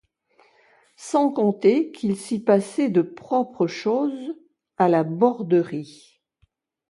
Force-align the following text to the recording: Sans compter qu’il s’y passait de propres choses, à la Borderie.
Sans 0.97 1.29
compter 1.31 1.91
qu’il 1.91 2.17
s’y 2.17 2.39
passait 2.43 2.89
de 2.89 3.03
propres 3.03 3.67
choses, 3.67 4.33
à 4.77 4.89
la 4.89 5.03
Borderie. 5.03 6.23